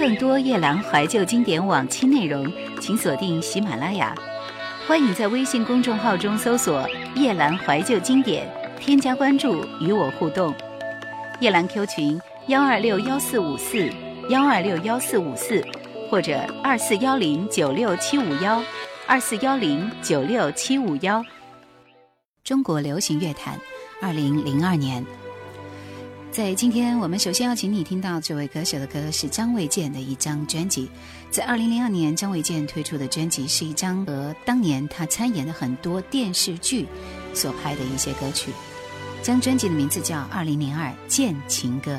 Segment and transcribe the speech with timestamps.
[0.00, 2.50] 更多夜兰怀旧经典往期内容，
[2.80, 4.14] 请锁定喜马拉雅。
[4.88, 8.50] 欢迎在微信公众号中搜索“夜兰怀旧经典”，
[8.80, 10.54] 添加关注与我互动。
[11.40, 13.90] 夜兰 Q 群：幺二六幺四五四
[14.30, 15.62] 幺二六幺四五四，
[16.08, 18.64] 或者二四幺零九六七五幺
[19.06, 21.22] 二四幺零九六七五幺。
[22.42, 23.60] 中国流行乐坛，
[24.00, 25.04] 二零零二年。
[26.32, 30.88] 在今天，我们首先要请你听到这位歌手的歌是张卫健的一张专辑。
[31.28, 36.86] 在二零零二年，张卫健推出的专辑是一张和当年他参演的很多电视剧
[37.34, 38.52] 所拍的一些歌曲。
[39.18, 41.96] 这张专辑的名字叫《二零零二见情歌》。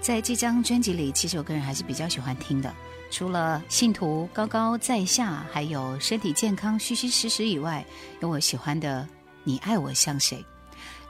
[0.00, 2.74] 在这张专辑里，其实我个人还是比较喜欢听的。
[3.10, 7.84] 除了信徒高高在下，还有身体健康虚虚实实以外，
[8.20, 9.06] 有我喜欢的
[9.44, 10.38] 《你爱我像谁》。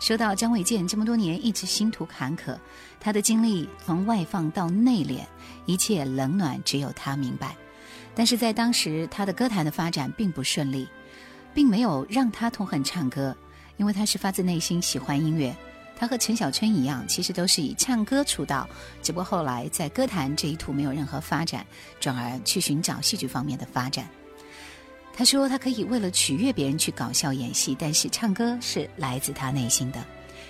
[0.00, 2.56] 说到张卫健这么多年一直心途坎坷，
[2.98, 5.20] 他的经历从外放到内敛，
[5.66, 7.54] 一切冷暖只有他明白。
[8.14, 10.88] 但是在当时，他的歌坛的发展并不顺利，
[11.52, 13.36] 并没有让他痛恨唱歌，
[13.76, 15.54] 因为他是发自内心喜欢音乐。
[15.94, 18.66] 他和陈小春一样，其实都是以唱歌出道，
[19.02, 21.64] 只不过后来在歌坛这一途没有任何发展，
[22.00, 24.08] 转而去寻找戏剧方面的发展。
[25.12, 30.02] 他说：“他可以为了取悦别人去搞笑演戏，但是唱歌是来自他内心的。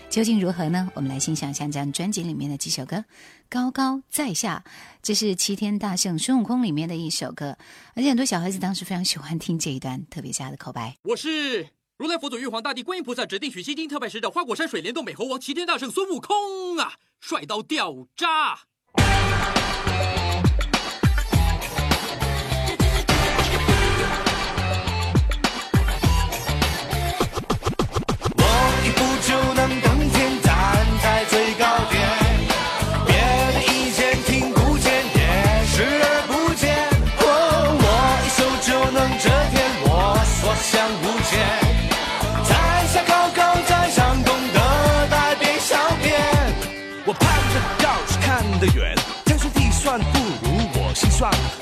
[0.08, 0.88] 究竟如何呢？
[0.94, 2.96] 我们来欣赏一下这张专辑里面的几首歌，
[3.48, 4.62] 《高高在下》
[5.02, 7.56] 这是《齐天大圣孙悟空》里面的一首歌，
[7.94, 10.96] 而且很多小孩子当时非常喜欢听这一段特别加的口白。
[11.02, 18.60] 我是如来佛祖、玉皇大帝、观音菩萨指定取西经特派使者花果山水帘洞美猴王齐天大圣孙悟空啊，帅到掉渣！”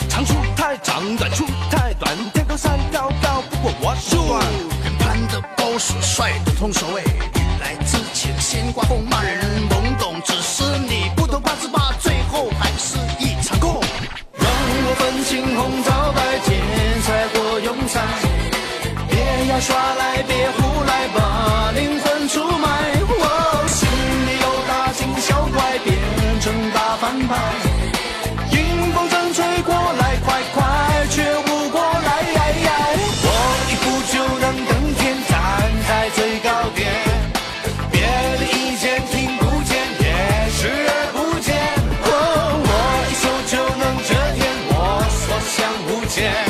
[0.08, 4.40] 长出太长，短出太短，天高山高高不过我手段。
[4.84, 13.82] 跟攀的高手帅的通手位，雨来之前先刮风，骂人懵懂，只是你不懂八字八，最后还是一场空。
[14.34, 18.00] 让我分青红皂白，钱财或庸才，
[19.10, 22.68] 别要耍赖，别胡来，把灵魂出卖。
[23.10, 23.88] 我心
[24.24, 25.98] 里有大惊小怪，变
[26.40, 27.67] 成大反派。
[46.08, 46.47] 天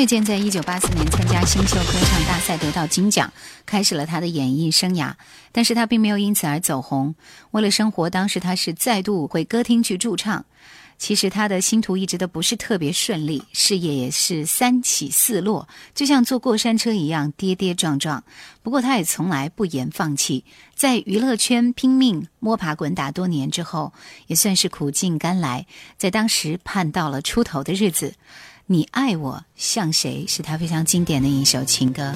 [0.00, 3.30] 卫健在一九八四年参加新秀歌唱大赛得到金奖，
[3.66, 5.12] 开始了他的演艺生涯。
[5.52, 7.14] 但是他并没有因此而走红。
[7.50, 10.42] 为了生活，当时他是再度回歌厅去驻唱。
[10.96, 18.24] 其实他的星途一直都不是特别顺利，事业也是三起四落，就像坐过山车一样跌跌撞撞。
[18.62, 23.92] 不过他也从来不言放弃，在娱乐圈拼命摸爬滚打多年之后，
[24.28, 25.66] 也算是苦尽甘来，
[25.98, 28.14] 在当时盼到了出头的日子。
[28.72, 30.24] 你爱我像谁？
[30.28, 32.14] 是他非常经典的一首情歌。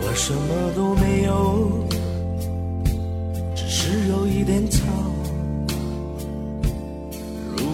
[0.00, 1.84] 我什么都没有，
[3.56, 4.86] 只是有一点草。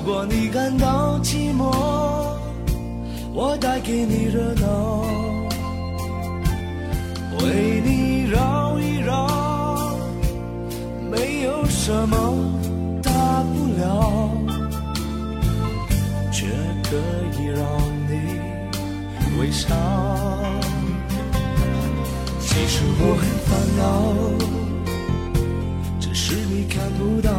[0.07, 1.65] 如果你感到寂寞，
[3.33, 5.03] 我带给你热闹，
[7.41, 9.97] 为你绕一绕，
[11.11, 12.17] 没有什么
[13.03, 13.11] 大
[13.45, 14.31] 不了，
[16.31, 16.49] 却
[16.83, 16.97] 可
[17.39, 17.67] 以让
[18.07, 18.13] 你
[19.41, 19.75] 微笑。
[22.41, 23.83] 其实我很烦恼，
[25.99, 27.33] 只是你看不到。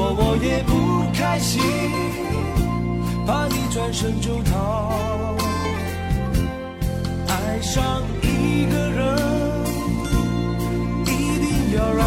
[0.00, 0.72] 如果我也不
[1.12, 1.60] 开心，
[3.26, 5.36] 怕你转身就逃。
[7.28, 9.18] 爱上一个人，
[11.04, 11.08] 一
[11.38, 12.02] 定要让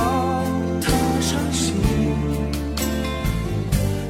[0.82, 0.90] 他
[1.22, 1.76] 伤心。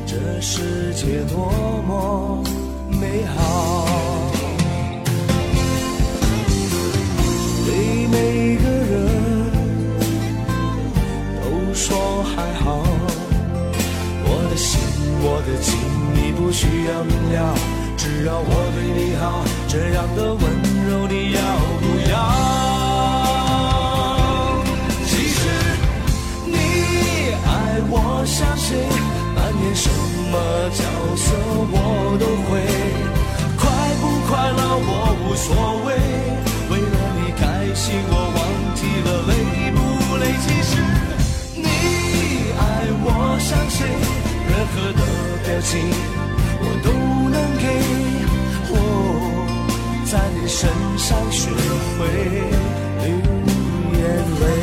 [0.06, 1.52] 这世界多
[1.86, 2.42] 么
[15.46, 15.78] 的情，
[16.14, 17.54] 你不需要明了，
[17.98, 20.42] 只要我对你好，这样的温
[20.88, 21.40] 柔你要
[21.82, 22.14] 不要？
[25.06, 25.40] 其实
[26.46, 26.56] 你
[27.46, 28.88] 爱我像谁，
[29.36, 29.90] 扮演什
[30.32, 30.34] 么
[30.72, 30.82] 角
[31.18, 31.26] 色
[31.72, 31.76] 我
[32.20, 32.52] 都会，
[33.58, 33.62] 快
[34.00, 34.90] 不快乐我
[35.24, 35.48] 无所
[35.86, 35.88] 谓。
[36.70, 37.44] 为了你开
[37.76, 38.40] 心，我忘
[38.76, 39.32] 记了累
[39.76, 39.78] 不
[40.18, 40.24] 累。
[40.42, 40.72] 其实
[41.56, 41.68] 你
[42.58, 42.62] 爱
[43.04, 43.06] 我
[43.40, 43.78] 像谁，
[44.50, 45.02] 任何的
[45.46, 45.72] 表情
[46.62, 46.88] 我都
[47.30, 47.64] 能给。
[48.70, 48.76] 我
[50.06, 51.50] 在你身上学
[51.98, 52.02] 会
[53.04, 53.08] 流
[53.94, 54.02] 眼
[54.40, 54.63] 泪。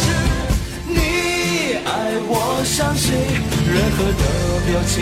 [2.27, 4.23] 我相信，任何的
[4.65, 4.95] 表情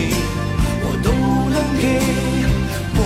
[0.83, 1.07] 我都
[1.49, 1.83] 能给。
[2.95, 2.99] 我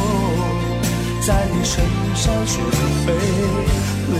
[1.21, 1.71] 在你身
[2.15, 2.51] 上学
[3.05, 3.07] 会
[4.09, 4.15] 流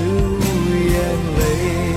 [0.90, 0.96] 眼
[1.38, 1.92] 泪。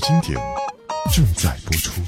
[0.00, 0.38] 经典，
[1.14, 2.00] 正在播出。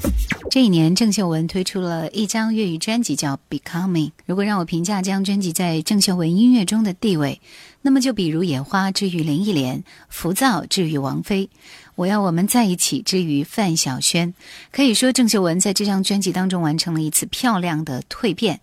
[0.51, 4.07] 这一年，郑秀文推出了一张粤语专辑，叫《Becoming》。
[4.25, 7.39] 如果让我评价这张专辑在郑秀文音乐中的地位，
[7.81, 9.79] 那么就比如《野花》之于林忆莲，
[10.09, 11.45] 《浮躁》之于王菲，
[11.95, 14.33] 《我要我们在一起》之于范晓萱。
[14.71, 18.59] 可以说，郑秀文在这张专辑当中完成了一次漂亮的蜕变。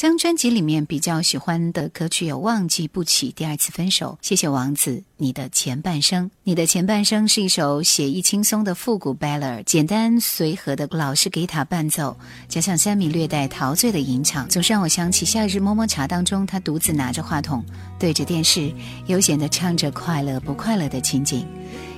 [0.00, 6.24] 将专辑里面比较喜欢的歌曲有《忘记不起》《第二次分手》《谢谢王子》《你的前半生》。
[6.42, 12.16] 你的前半生是一首写意轻松的复古 ballad，简单随和的老式吉他伴奏，
[12.48, 17.62] 加上三米略带陶醉的吟唱，总是让我想起《夏日么么茶》当中他独自拿着话筒，
[17.98, 18.72] 对着电视
[19.08, 21.46] 悠闲的唱着快乐不快乐的情景，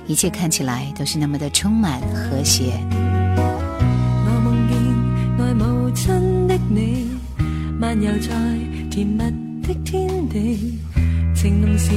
[0.07, 2.73] 一切看起来都是那么的充满和谐。
[4.25, 7.02] 我梦见爱母亲的你。
[7.79, 8.29] 漫游在
[8.89, 9.17] 甜蜜
[9.61, 10.79] 的天地，
[11.35, 11.91] 情浓时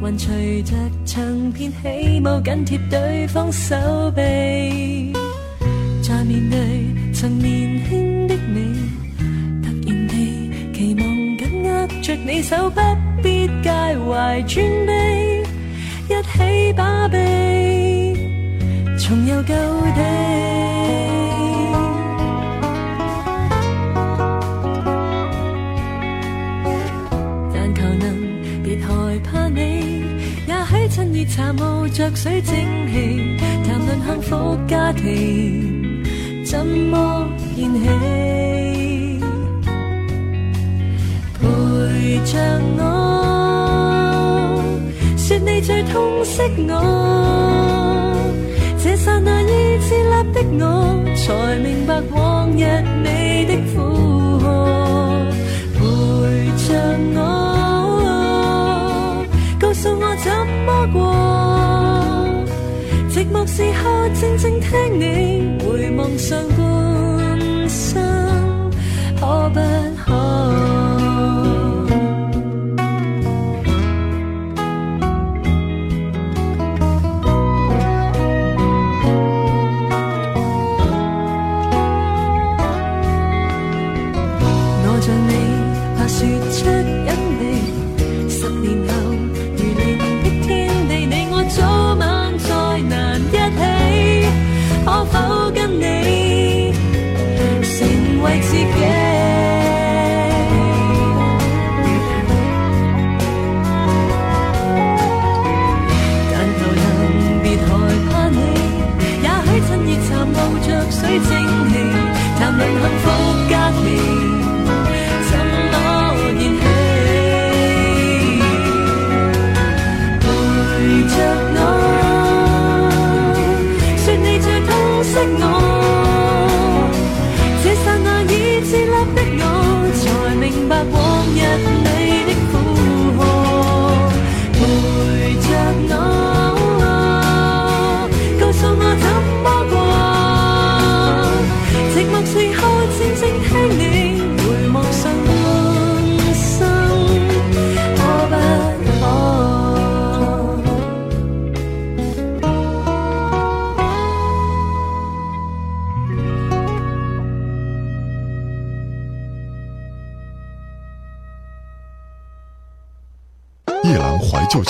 [0.00, 0.74] 还随着
[1.04, 3.76] 唱片起舞，紧贴对方手
[4.14, 5.12] 臂。
[6.02, 6.58] 在面对
[7.12, 8.74] 曾年轻的你，
[9.62, 11.04] 突然地期望
[11.38, 12.80] 紧握着你手，不
[13.22, 15.44] 必介怀尊卑，
[16.08, 17.16] 一起把臂
[18.98, 19.54] 重游旧
[19.94, 20.79] 地。
[31.26, 32.54] 茶雾着水蒸
[32.88, 33.36] 气，
[33.66, 36.02] 谈论幸福家庭，
[36.44, 37.88] 怎么建起？
[41.38, 41.46] 陪
[42.24, 42.38] 着
[42.78, 42.80] 我，
[45.16, 46.72] 说你最痛惜我，
[48.82, 50.66] 这刹那已自立的我，
[51.16, 51.24] 才
[51.58, 52.64] 明白往日
[53.02, 54.44] 你的苦荷。
[55.74, 55.78] 陪
[56.66, 56.68] 着
[57.14, 57.18] 我。
[60.70, 61.00] 怎么过？
[63.10, 64.68] 寂寞时候，静静听
[65.00, 68.00] 你回望上半生，
[69.18, 69.58] 可不
[69.96, 70.69] 可？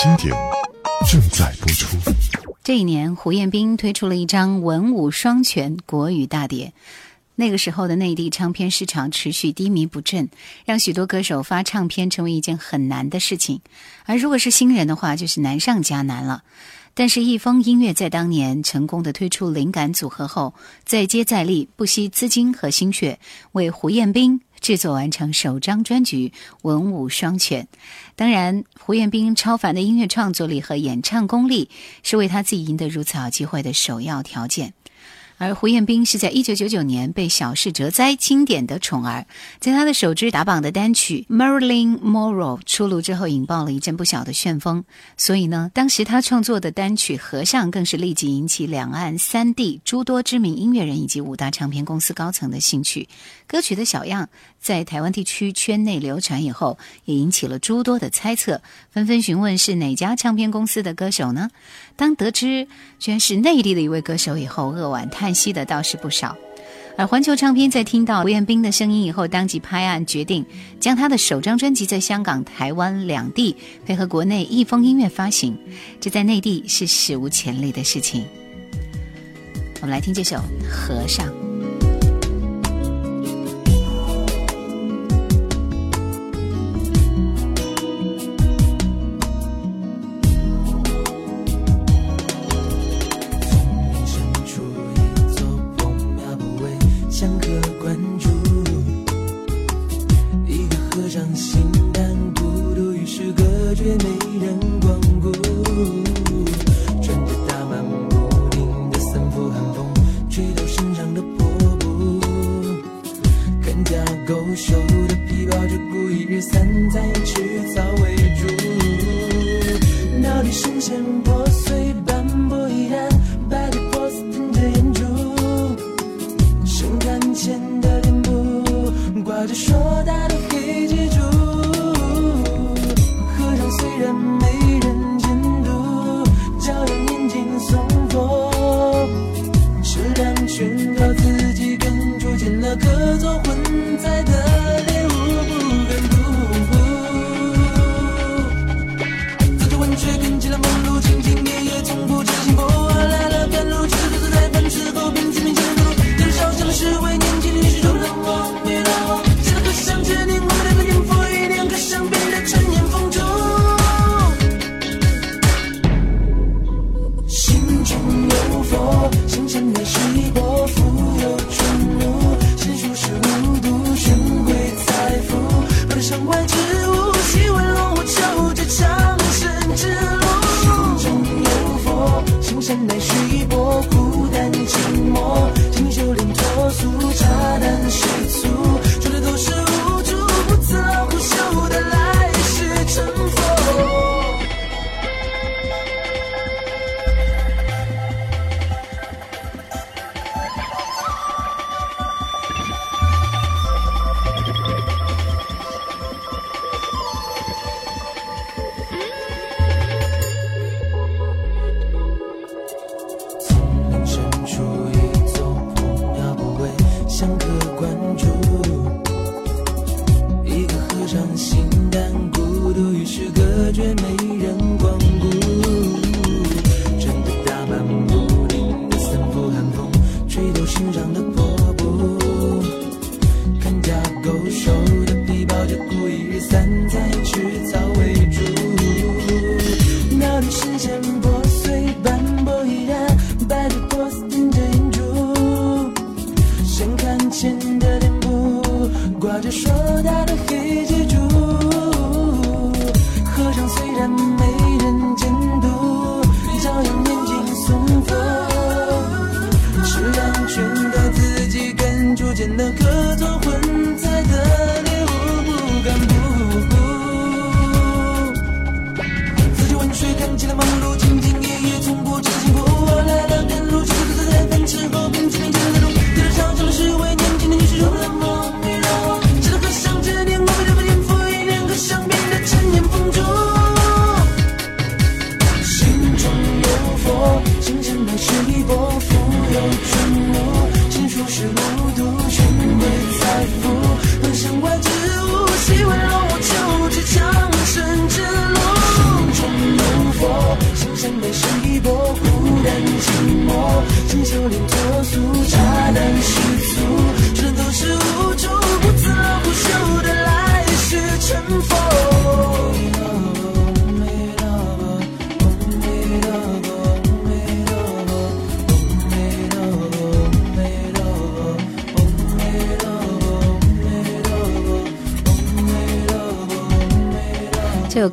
[0.01, 0.35] 经典
[1.07, 1.95] 正在播出。
[2.63, 6.73] 这一年，胡彦斌推出了一张文武双全国语大碟。
[7.35, 10.27] 那个时候的内地唱片市场持续低迷不振，
[10.65, 13.61] 让许多歌手发唱片成为一件很难的事情。
[14.05, 16.41] 而如果是新人的话，就是难上加难了。
[16.95, 23.19] 但是，易丰音乐在当年成功的推出灵感组合后，再接再厉，不惜资金和心血，
[23.51, 24.41] 为胡彦斌。
[24.61, 27.67] 制作完成首张专辑，文武双全。
[28.15, 31.69] 当然，胡彦斌超凡的音乐创作力和演唱功力，
[32.03, 34.73] 是为他自己赢得如此好机会的首要条件。
[35.37, 39.25] 而胡彦斌是在一九九九年被小室哲哉钦点的宠儿，
[39.59, 44.85] 在他的首支打榜的单曲《Marilyn Monroe》出炉之后，引爆了一阵不小的旋风。
[45.17, 53.09] 所以呢，当时他创作的单曲《和尚》更是立即引起两岸三地诸多知名音乐人以及五大唱片公司高层的兴趣。
[53.47, 54.29] 歌曲的小样
[54.61, 61.49] 在台湾地区圈内流传以后，也引起了诸多的猜测，纷纷询问是哪家唱片公司的歌手呢？
[61.95, 62.67] 当得知
[62.99, 66.37] 居然是内地的一位歌手以后，扼腕叹息的倒是不少。
[66.97, 70.45] 而环球唱片在听到胡彦斌的声音以后，当即拍案决定
[70.79, 75.57] 将他的首张专辑在香港、台湾两地配合国内易风音乐发行，
[75.99, 78.25] 这在内地是史无前例的事情。
[79.81, 80.35] 我们来听这首
[80.69, 81.27] 《和尚》。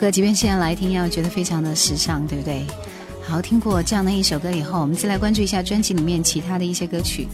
[0.09, 2.65] 那，即便现在来听，要觉得非常的时尚，对不对？
[3.23, 7.29] 好，听过这样的一首歌以后，我们再来关注一下专辑里面其他的一些歌曲。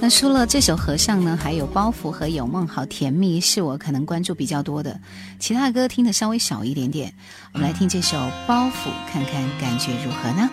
[0.00, 5.00] 那除了这首《和尚》呢，还有《包袱》和《有梦好甜蜜》，是我可能关注比较多的。
[5.40, 7.12] 其他的歌听的稍微少一点点。
[7.54, 8.70] 我们来听这首《包袱》，
[9.12, 10.48] 看看感觉如何呢？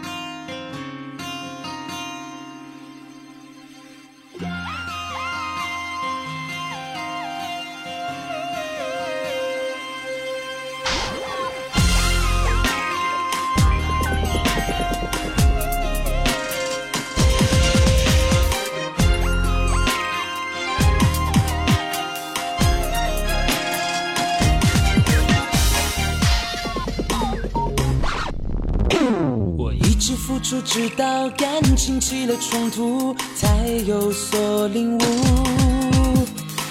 [32.29, 35.01] 了冲突，才有所领悟。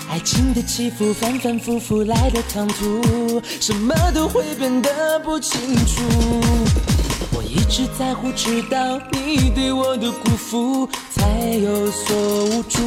[0.08, 6.00] 爱情的起伏，反反复复来的唐突，什么都会变得不清楚。
[7.32, 12.78] 我一直在乎，直到你对我的辜负，才有所无助。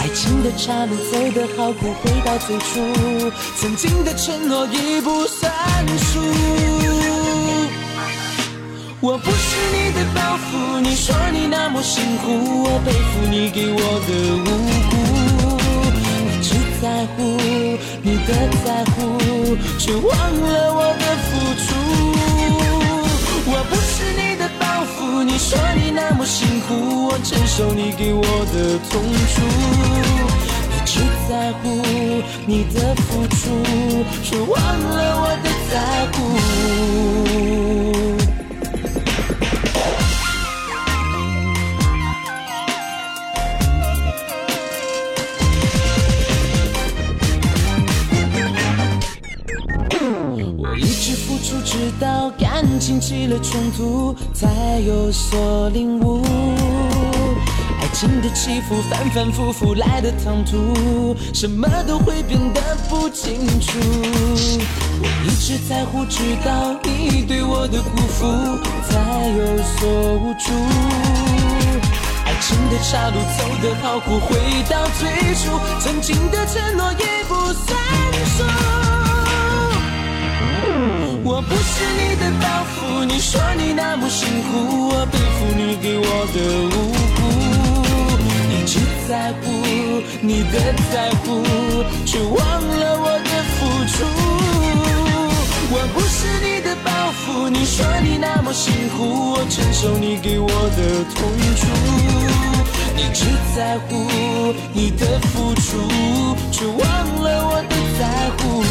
[0.00, 5.52] 爱情的岔路走得好苦，回到最初，曾经的承诺已不算
[5.98, 7.23] 数。
[9.06, 14.46] 我不是你的包袱，你说你那么辛苦，我背负你给我的无
[14.88, 14.96] 辜。
[16.24, 16.48] 你只
[16.80, 17.20] 在乎
[18.00, 18.32] 你的
[18.64, 18.96] 在乎，
[19.78, 21.66] 却忘了我的付出。
[23.44, 24.64] 我不是你的包
[24.96, 29.02] 袱，你说你那么辛苦，我承受你给我的痛
[29.34, 29.42] 楚。
[30.72, 31.68] 你只在乎
[32.46, 33.36] 你的付出，
[34.22, 35.74] 却忘了我的在
[36.12, 36.16] 乎。
[51.64, 56.22] 直，到感情起了冲突，才有所领悟。
[57.80, 63.78] 爱情的起伏，反反复复来的唐突，什么都会变得不清楚。
[65.00, 68.26] 我一直在乎，直到你对我的辜负，
[68.88, 70.52] 才有所无助。
[72.26, 74.36] 爱情的岔路走得好苦，回
[74.68, 77.76] 到最初，曾经的承诺也不算
[78.36, 78.83] 数。
[81.26, 86.36] 我不是你的包袱，你说你那么辛苦，我背负你给我的
[86.68, 87.18] 无辜。
[88.50, 89.42] 你只在乎
[90.20, 90.60] 你的
[90.92, 91.42] 在乎，
[92.04, 94.04] 却忘了我的付出。
[95.72, 96.90] 我不是你的包
[97.24, 101.24] 袱，你说你那么辛苦，我承受你给我的痛
[101.56, 101.66] 楚。
[102.94, 103.24] 你只
[103.56, 105.88] 在乎你的付出，
[106.52, 108.62] 却忘了我的在乎。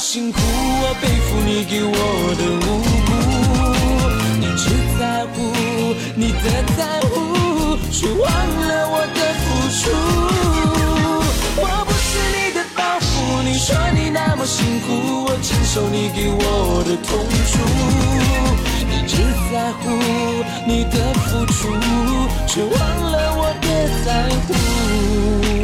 [0.00, 1.92] 辛苦，我背负你给我
[2.34, 3.10] 的无辜。
[4.40, 4.64] 你只
[4.98, 5.36] 在乎
[6.16, 9.44] 你的在乎，却忘了我的付
[9.76, 9.80] 出。
[11.60, 14.88] 我不是你的包袱，你说你那么辛苦，
[15.26, 17.20] 我承受你给我的痛
[17.52, 17.60] 楚。
[18.88, 19.18] 你只
[19.52, 19.84] 在乎
[20.66, 21.68] 你的付出，
[22.46, 22.72] 却忘
[23.12, 23.68] 了我的
[24.02, 24.08] 在
[24.48, 25.59] 乎。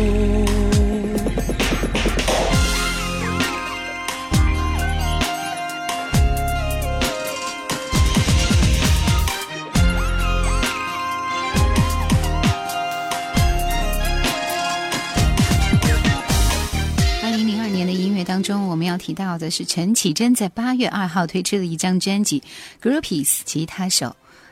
[18.96, 22.42] 提到的是陈绮贞在八月二号推出的一张专辑
[22.82, 24.06] 《Groupies 吉他手》。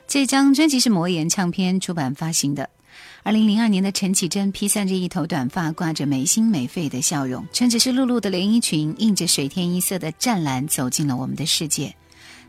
[0.06, 2.68] 这张专辑是魔岩唱片出版发行的。
[3.22, 11.94] 二零零二年的陈绮贞披散着一头短发，挂着没心没肺的笑容，穿着湿漉漉的连衣裙，映着水天一色的湛蓝，走进了我们的世界。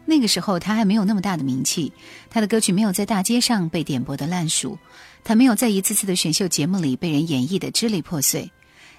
[0.05, 1.91] 那个时候，她还没有那么大的名气，
[2.29, 4.77] 她的歌曲没有在大街上被点播的烂熟，
[5.23, 8.51] 她没有在一次次的选秀节目里被人演绎的支离破碎。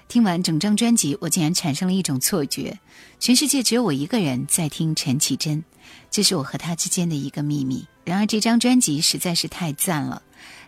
[0.07, 2.79] 听完整张专辑，我竟然产生了一种错觉：
[3.19, 5.61] 全世界只有我一个人在听陈绮贞，
[6.09, 7.85] 这是我和她之间的一个秘密。
[8.05, 10.21] 然而，这张专辑实在是太赞了，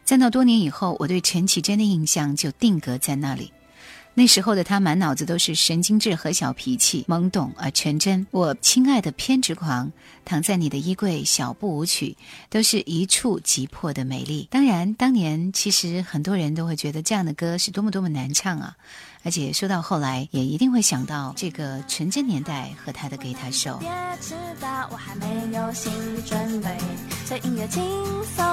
[0.04, 3.54] 赞到多年以后，我对陈绮贞的印象就定格在那里。
[4.14, 8.28] 那时候的她满脑子都是神经质和小脾气，懵懂而纯真。
[8.32, 9.90] 我亲爱的偏执狂，
[10.26, 12.18] 躺在你的衣柜，小步舞曲，
[12.50, 14.50] 都是一触即破的美丽。
[14.52, 18.76] 当然，当年其实很多人都会觉得这样的歌是多么多么难唱啊！
[19.24, 23.78] 而且说到后来，也一定会想到这个纯真年代和他的吉他手。
[23.80, 23.90] 别
[24.22, 26.78] 知道我还没有心理准备，
[27.26, 27.84] 随音乐轻
[28.36, 28.44] 松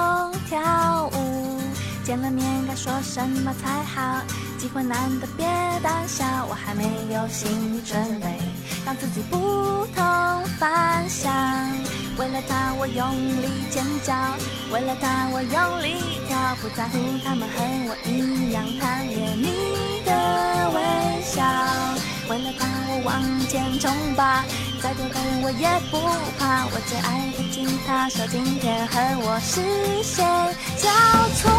[0.47, 1.61] 跳舞。
[2.07, 4.21] 见了面该说什么才好？
[4.57, 5.45] 机会难得别
[5.83, 8.39] 胆小，我还没有心理准备，
[8.85, 11.29] 让自己不同凡响。
[12.17, 13.11] 为了他我用
[13.43, 14.15] 力尖叫，
[14.71, 17.55] 为了他我用力跳，不在乎他们和
[17.89, 21.43] 我一样贪恋你的微笑。
[22.29, 24.45] 为了他我往前冲吧，
[24.81, 25.99] 再多的人我也不
[26.39, 26.63] 怕。
[26.71, 27.06] 我最爱
[28.09, 29.59] 说今天和我视
[30.01, 30.25] 线
[30.79, 30.87] 交
[31.35, 31.51] 错，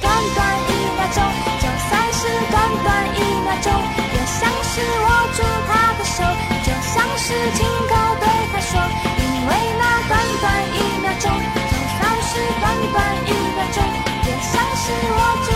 [0.00, 1.24] 短短一秒钟，
[1.58, 3.72] 就算是短短一秒钟，
[4.12, 4.52] 也像。
[4.74, 5.38] 是握住
[5.70, 6.18] 他的手，
[6.66, 8.74] 就像是亲口对他说，
[9.22, 13.78] 因为那短短一秒钟，就算是短短一秒钟，
[14.26, 15.48] 也像是握住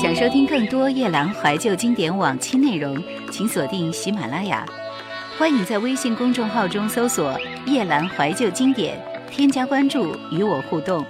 [0.00, 2.96] 想收听更多夜兰怀旧经典往期内容，
[3.30, 4.64] 请锁定喜马拉雅。
[5.38, 8.98] 欢迎在微信公众号中搜索“夜兰怀旧经典”，
[9.30, 11.04] 添加关注与我互动。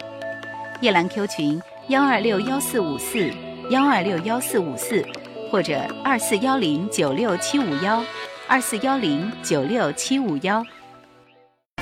[0.81, 3.31] 夜兰 Q 群幺二六幺四五四
[3.71, 5.05] 幺二六幺四五四，
[5.51, 8.05] 或者二四幺零九六七五幺
[8.47, 10.65] 二四幺零九六七五幺。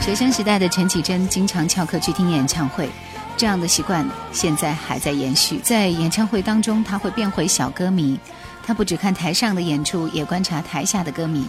[0.02, 2.88] 学生时代的陈绮贞经常翘课去听演唱会，
[3.36, 5.58] 这样的习惯现在还在延续。
[5.58, 8.18] 在演唱会当中，她会变回小歌迷，
[8.62, 11.44] 她不只看台上的演出，也观察台下的歌迷。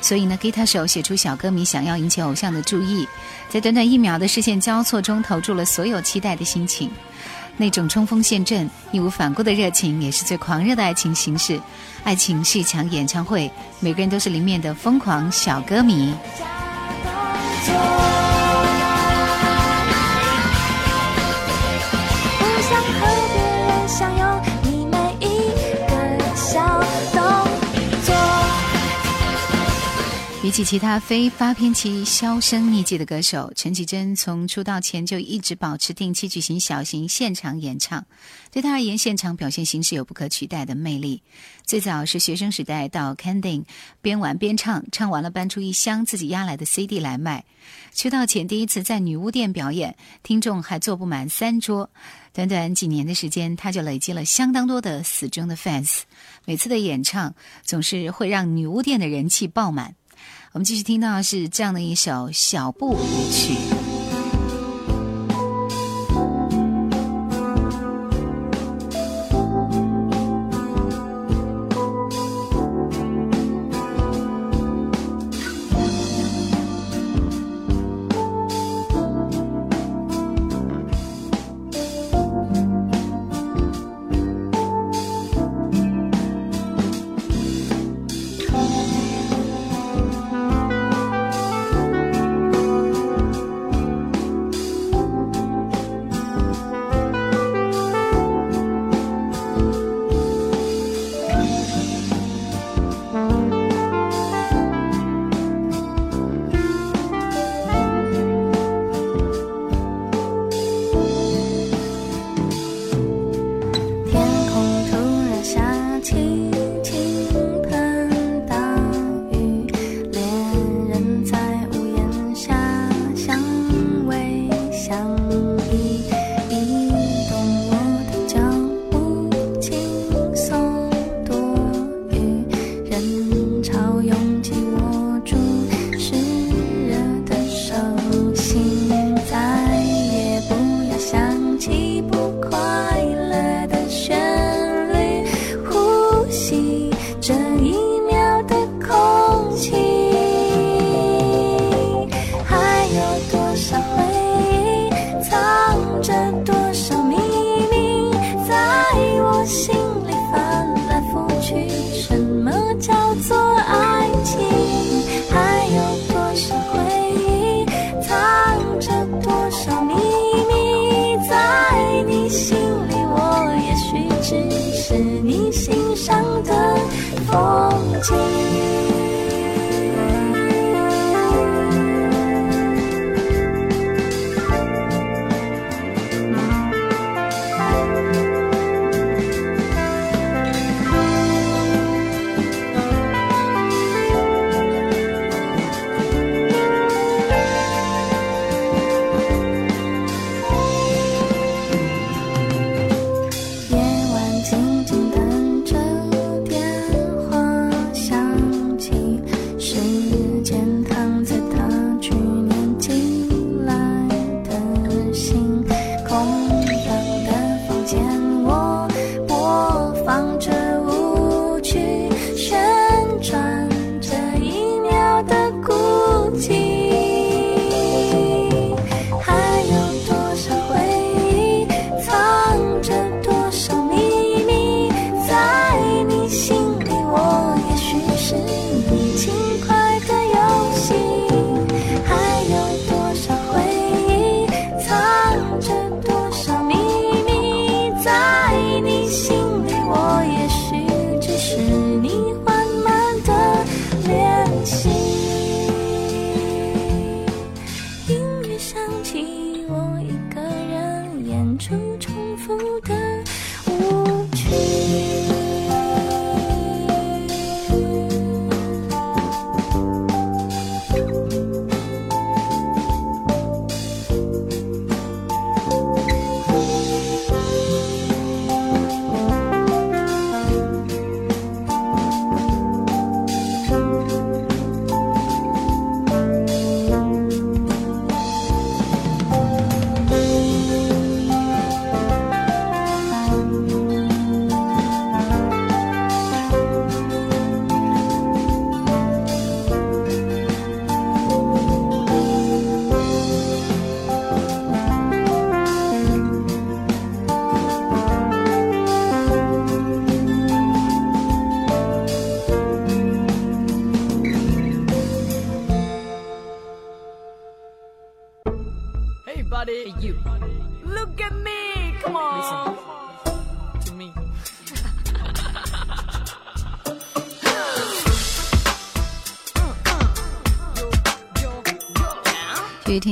[0.00, 3.06] 所以呢，吉他手写出小歌迷想要引起偶像的注意，
[3.50, 6.90] 在短短一秒的视线交错中，投注了所有期待的心情。
[7.60, 11.60] 那种冲锋陷阵、义无反顾的热情，也是最狂热的爱情形式。
[12.02, 16.14] 爱情是一场演唱会，每个人都是里面的疯狂小歌迷。
[30.50, 38.04] 比起其他非发片期销声匿迹的歌手，陈绮贞从出道前就一直保持定期举行小型现场演唱。
[38.50, 41.22] 对她而言，现场表现形式有不可取代的魅力。
[41.64, 43.62] 最早是学生时代到 Candy
[44.02, 47.44] 边玩边唱，唱完了搬出一箱自己压来的 CD 来卖。
[47.94, 51.88] 出道前第一次在女巫店表演，听众还坐不满三桌。
[52.32, 56.00] 短短几年的时间，他就累积了相当多的死忠的 fans。
[56.44, 57.32] 每次的演唱
[57.62, 59.94] 总是会让女巫店的人气爆满。
[60.52, 63.79] 我们继续听到是这样的一首小步舞曲。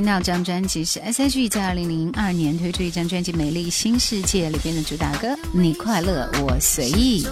[0.09, 7.27] 第二张专辑是 she 在二零零二年推出一张专辑美丽新世界里边的主打歌你快乐我随意。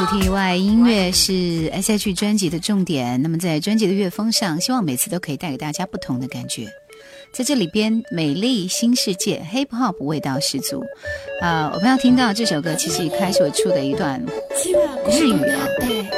[0.00, 2.14] 主题以外，音乐是 S.H.
[2.14, 3.20] 专辑的重点。
[3.20, 6.64] 那么在专辑的乐风上，希望每次都可以带给大家不同的感觉。
[7.34, 10.82] 在这里边，美丽新世界 Hip Hop 味道十足。
[11.42, 14.18] 啊、我们要听到这首歌，其实一开始我出的一段
[15.10, 15.66] 日语啊。
[15.80, 16.08] 对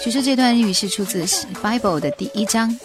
[0.00, 1.24] 据说这段日语是出自
[1.60, 2.78] 《Bible》的第一章。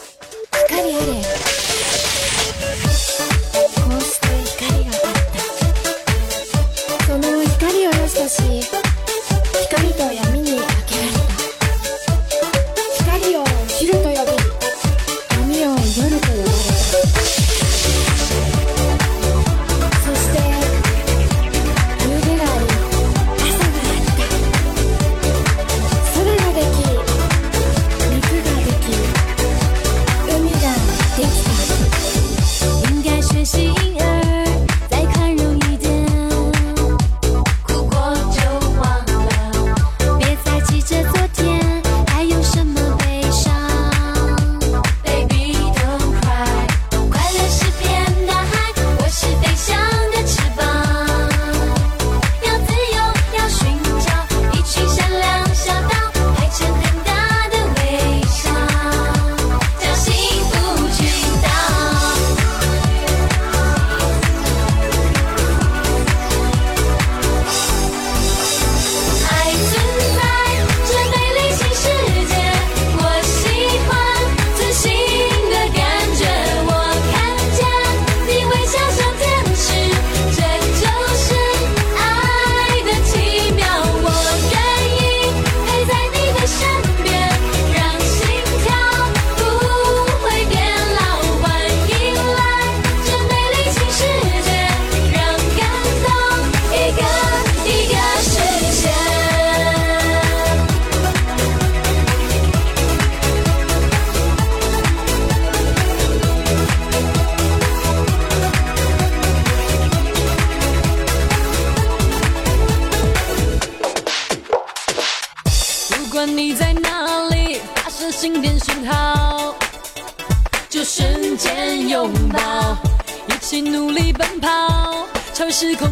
[125.56, 125.85] 时空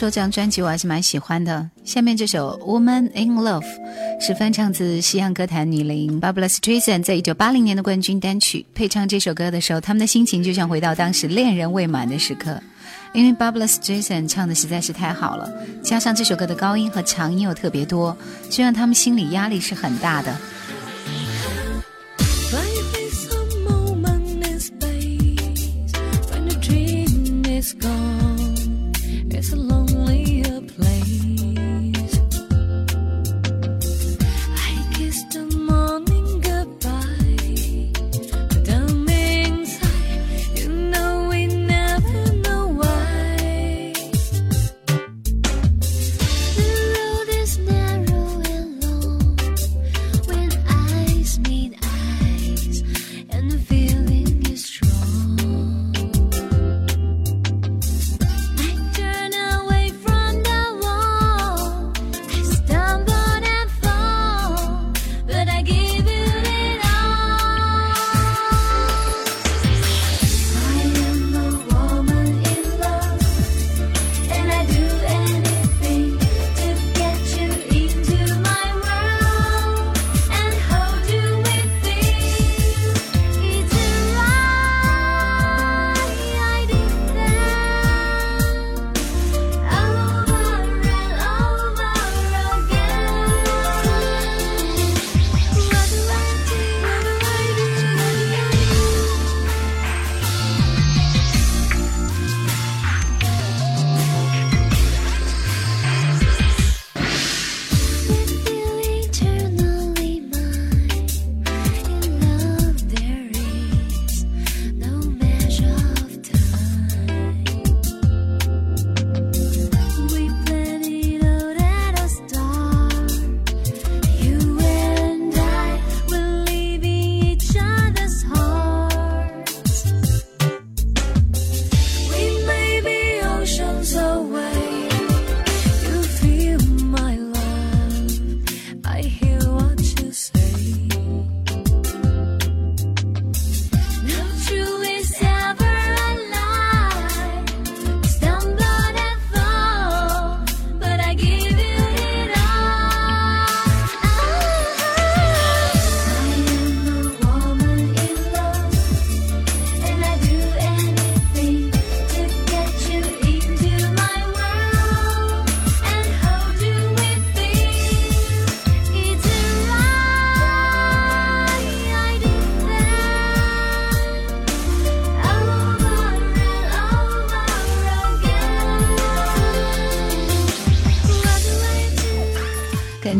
[0.00, 1.68] 说，这张专辑我还是蛮喜欢的。
[1.84, 3.60] 下面这首《Woman in Love》
[4.18, 8.64] 是翻唱自西洋歌坛女伶 b a b l a s t r a s a n 在一九八零年的冠军单曲。
[8.74, 12.58] 配唱这首歌的时候，他们的心情就像回到当时恋人未满的时刻，
[13.12, 18.16] 因为 b a b l a s t r a s a n 唱的实在是太好了，加上这首歌的高音和长音又特别多，
[18.48, 20.34] 就让他们心理压力是很大的。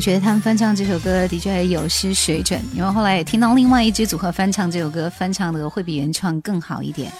[0.00, 7.12] 觉得他们翻唱这首歌的确有失水准，因为后来也听到另外一支组合翻唱这首歌，翻唱的会比原创更好一点。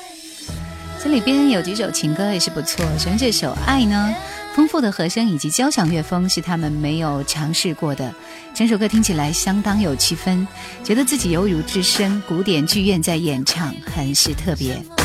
[1.03, 4.15] 这里边有几首情歌也是不错，首先这首《爱》呢，
[4.55, 8.15] 丰富的和声以及交响乐风是他们没有尝试过的，
[8.55, 10.47] 整首歌听起来相当有气氛，
[10.85, 15.00] 觉得自己犹如置身古典剧院在演唱，很是特别。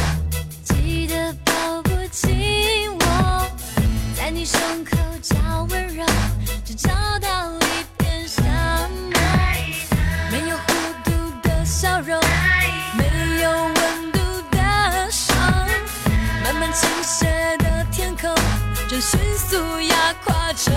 [19.01, 20.71] 迅速压垮着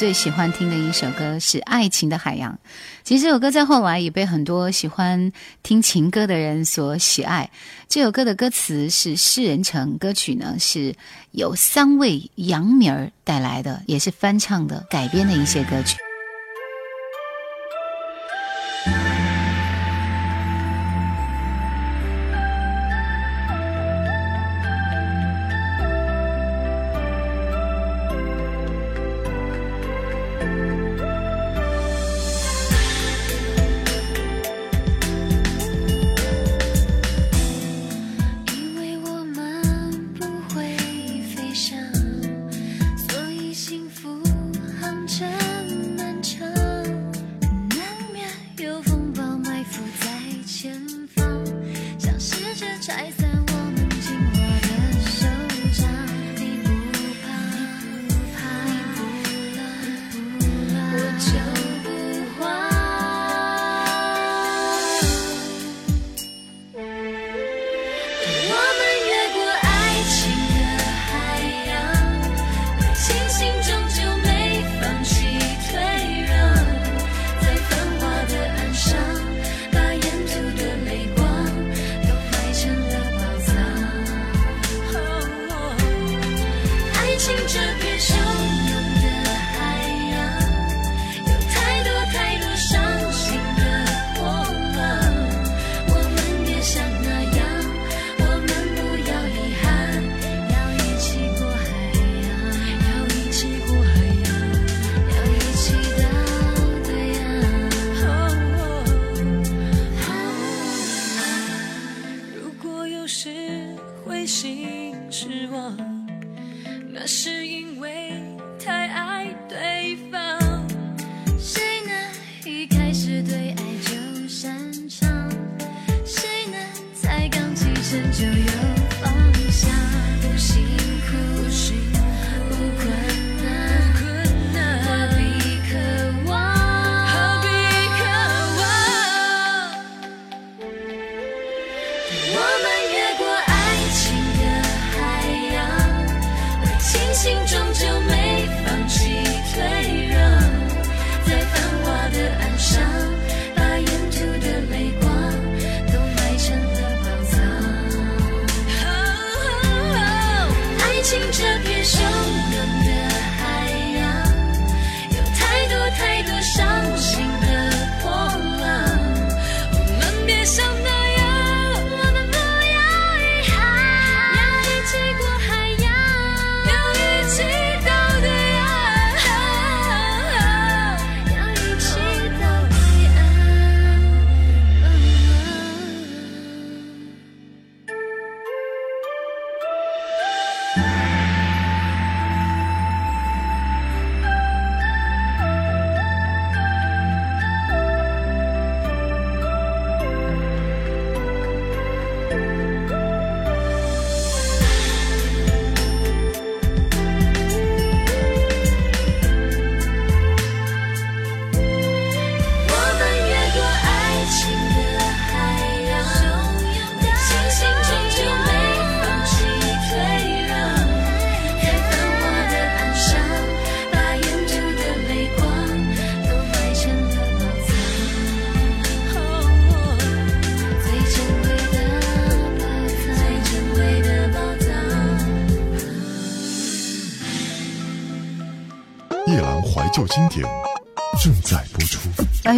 [0.00, 2.50] 最喜欢听的一首歌是《爱情的海洋》。
[3.04, 5.30] 其实这首歌在后来也被很多喜欢
[5.62, 7.50] 听情歌的人所喜爱。
[7.86, 10.94] 这首歌的歌词是诗人城，歌曲呢是
[11.32, 15.98] 由三位杨名儿带来的，也是翻唱的改编的一些歌曲。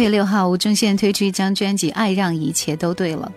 [0.03, 3.31] 月六号，吴宗宪推出一张专辑《爱让一切都对了》。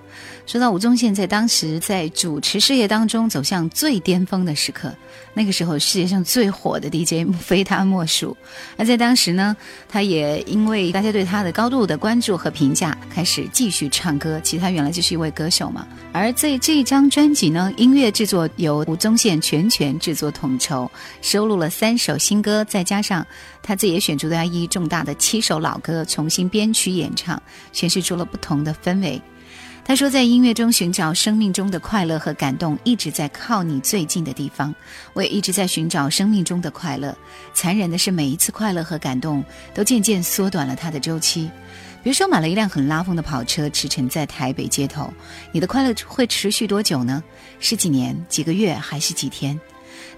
[0.47, 4.95] 说到吴宗宪在当时在主持事业当中走向最巅峰的时刻，
[5.35, 8.37] 那个时候世界上最火的 DJ 非他莫属。
[8.77, 9.57] 而在当时呢，
[9.89, 14.41] 他也因为大家对他的高度的关注和评价，开始继续唱歌。
[14.45, 15.85] 其实他原来就是一位歌手嘛。
[16.13, 20.89] 而在这一张专辑呢，音乐制作由吴宗宪全权制作统筹，
[21.23, 23.27] 收录了三首新歌，再加上
[23.65, 27.43] 他自己也选出了意义重大的七首老歌，重新编曲演唱，
[27.75, 29.21] 诠释出了不同的氛围。
[29.89, 34.75] 他说，在音乐中寻找生命中的快乐和感动，一直在靠你最近的地方。
[35.13, 37.17] 我也一直在寻找生命中的快乐。
[37.55, 41.49] 残忍的是，每一次快乐和感动都渐渐缩短了它的周期。
[42.03, 45.09] 比如说，买了一辆很拉风的跑车，驰骋在台北街头，
[45.53, 47.23] 你的快乐会持续多久呢？
[47.61, 49.59] 是几年、几个月，还是几天？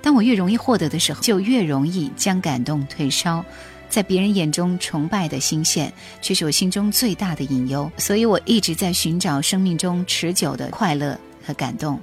[0.01, 3.45] 当我越容易获得的时候，就越容易将感动退烧。
[3.89, 7.91] 在别人眼中崇拜的心线，却是我心中最大的隐忧。
[7.97, 12.01] 所以我一直在寻找生命中持久的快乐和感动。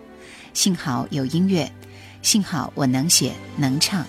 [0.53, 1.71] 幸好有音乐，
[2.21, 4.05] 幸好我能写能唱，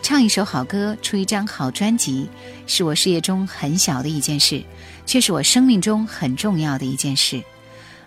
[0.00, 2.28] 唱一首好歌，出一张好专辑，
[2.66, 4.62] 是我事业中很小的一件事，
[5.04, 7.42] 却是我生命中很重要的一件事。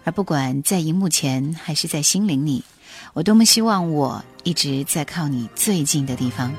[0.05, 2.63] 而不管在荧幕前还是在心灵里，
[3.13, 6.53] 我多么希望我一直在靠你最近的地方。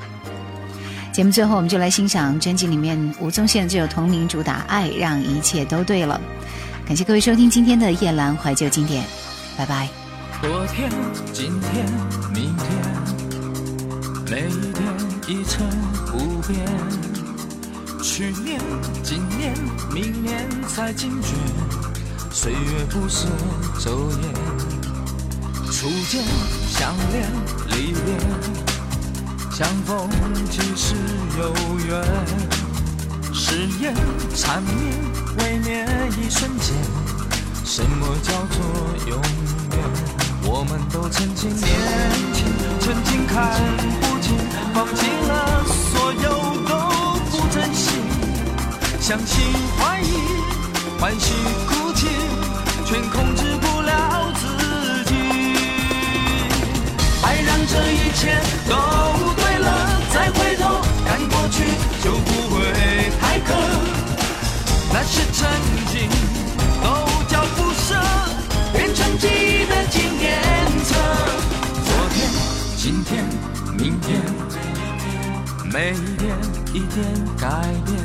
[1.16, 6.20] 节目最后，我们就来欣赏专辑里面吴宗宪的这首同名主打《爱让一切都对了》。
[6.86, 9.02] 感谢各位收听今天的夜阑怀旧经典，
[9.56, 9.88] 拜拜。
[10.42, 10.90] 昨天、
[11.32, 11.86] 今天、
[12.34, 12.68] 明天，
[14.30, 14.84] 每一天
[15.26, 15.66] 一成
[16.04, 16.60] 不变。
[18.02, 18.60] 去年、
[19.02, 19.54] 今年、
[19.94, 21.28] 明年才惊觉，
[22.30, 23.26] 岁月不是
[23.80, 24.28] 昼夜。
[25.72, 26.22] 初见、
[26.68, 27.26] 相恋、
[27.70, 28.65] 离别，
[29.58, 30.06] 相逢
[30.50, 30.94] 即是
[31.38, 31.50] 有
[31.88, 32.04] 缘。
[33.32, 33.94] 誓言、
[34.34, 34.76] 缠绵、
[35.38, 36.76] 未免一瞬间，
[37.64, 38.58] 什么叫做
[39.08, 39.78] 永远？
[40.44, 41.64] 我们都曾经年
[42.34, 42.44] 轻，
[42.80, 43.50] 曾经看
[44.02, 44.36] 不清，
[44.74, 46.28] 放弃了所有
[46.68, 46.70] 都
[47.30, 47.92] 不珍惜，
[49.00, 49.42] 相信
[49.78, 50.12] 怀疑，
[51.00, 51.32] 欢喜
[51.66, 52.08] 哭泣，
[52.84, 55.14] 全控制不了自己。
[57.22, 58.38] 爱让这一切
[58.68, 58.76] 都，
[62.06, 62.62] 就不会
[63.20, 63.52] 太渴。
[64.92, 65.50] 那些曾
[65.90, 66.08] 经，
[66.80, 66.86] 都
[67.26, 68.00] 叫不舍，
[68.72, 70.40] 变成记忆的纪念
[70.84, 70.94] 册。
[71.84, 72.30] 昨天、
[72.76, 73.24] 今天、
[73.76, 74.22] 明天，
[75.64, 76.38] 每一天
[76.72, 77.04] 一点
[77.36, 77.98] 改变。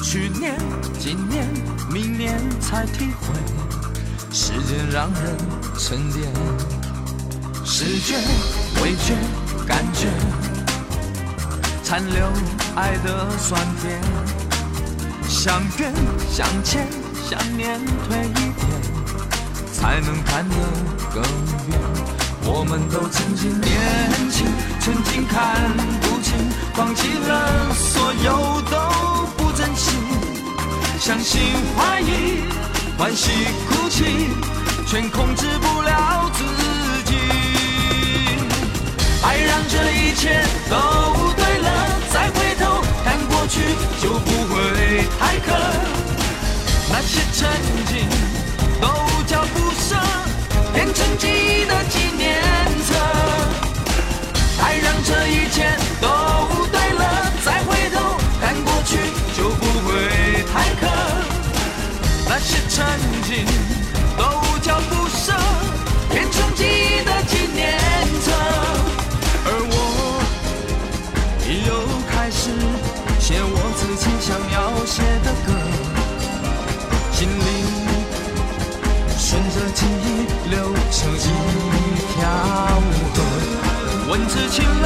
[0.00, 0.54] 去年、
[1.00, 1.44] 今年、
[1.92, 3.34] 明年才体会，
[4.32, 5.36] 时间让人
[5.76, 6.32] 沉淀。
[7.64, 8.14] 视觉、
[8.80, 9.16] 味觉、
[9.66, 10.06] 感觉，
[11.92, 12.26] 残留
[12.74, 14.00] 爱的酸甜。
[15.28, 15.92] 相约、
[16.30, 16.88] 相牵、
[17.28, 17.78] 想念，
[18.08, 18.56] 退一点，
[19.74, 20.56] 才能看得
[21.12, 21.22] 更
[21.68, 21.78] 远。
[22.44, 24.46] 我们都曾经年轻，
[24.80, 26.32] 曾经看不清，
[26.72, 29.90] 放弃了所有都不珍惜，
[30.98, 31.42] 相信
[31.76, 32.40] 怀疑，
[32.96, 33.32] 欢喜
[33.68, 34.30] 哭泣，
[34.86, 36.42] 全控制不了自
[37.04, 37.18] 己。
[39.22, 41.31] 爱让这一切都，
[43.52, 43.60] 去
[44.00, 45.52] 就不会太渴。
[46.88, 47.50] 那些曾
[47.86, 48.08] 经
[48.80, 48.88] 都
[49.26, 49.94] 叫不舍，
[50.72, 52.42] 变成记忆的纪念
[52.86, 52.94] 册。
[54.58, 55.68] 爱让这一切
[56.00, 56.08] 都
[56.72, 58.96] 对了，再回头看过去
[59.36, 59.90] 就不会
[60.50, 60.88] 太渴。
[62.26, 62.86] 那些曾
[63.24, 63.44] 经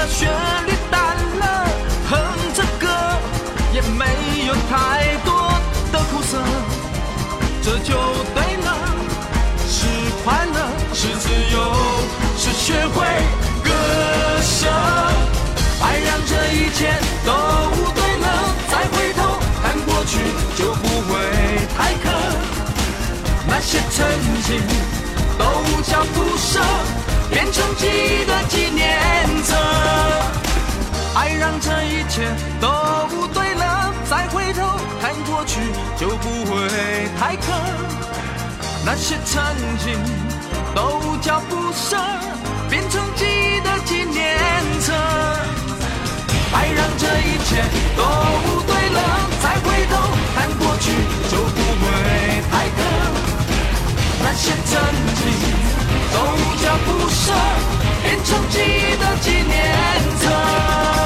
[0.09, 0.31] 旋
[0.67, 1.45] 律淡了，
[2.09, 2.17] 哼
[2.55, 2.87] 着歌
[3.73, 4.05] 也没
[4.47, 5.31] 有太多
[5.93, 6.43] 的苦涩，
[7.63, 7.95] 这就
[8.35, 8.69] 对了。
[9.69, 9.87] 是
[10.25, 10.59] 快乐，
[10.95, 11.57] 是自由，
[12.39, 13.05] 是学会
[13.65, 13.71] 割
[14.43, 14.69] 舍。
[15.83, 16.79] 爱让这一切
[17.25, 17.31] 都
[17.95, 18.27] 对了，
[18.71, 19.19] 再回头
[19.63, 20.13] 看过去
[20.57, 21.13] 就不会
[21.77, 22.05] 太渴。
[23.49, 24.07] 那些曾
[24.45, 24.49] 经
[25.39, 25.43] 都
[25.83, 26.61] 叫不舍，
[27.31, 28.76] 变成记忆的纪念
[29.47, 29.55] 册。
[31.15, 32.23] 爱让这一切
[32.61, 32.69] 都
[33.09, 34.61] 不对了，再回头
[35.01, 35.61] 看过去
[35.99, 37.53] 就不会太渴。
[38.85, 39.43] 那些曾
[39.79, 39.99] 经
[40.75, 41.97] 都叫不舍，
[42.69, 44.39] 变成记忆的纪念
[44.81, 44.93] 册。
[46.53, 47.65] 爱让这一切
[47.97, 48.03] 都
[48.45, 49.01] 不对了，
[49.43, 49.93] 再回头
[50.35, 50.85] 看过去
[51.31, 51.85] 就不会
[52.51, 52.79] 太渴。
[54.23, 54.73] 那些曾
[55.17, 55.23] 经
[56.13, 56.17] 都
[56.85, 57.33] 不舍，
[58.03, 59.55] 变成记忆的纪念
[60.19, 61.06] 册。